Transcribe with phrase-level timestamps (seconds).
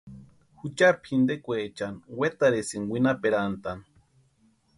[0.59, 3.83] Juchari pʼintekwaechani wetarhisïnti winhaperantani.